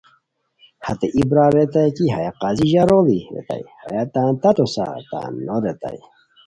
[0.85, 5.55] ہتے ای برار ریتائے کی ہیہ قاضی ژاروڑی ریتائے، ہیہ تان تاتو سار تان نو
[5.65, 5.99] ریتائے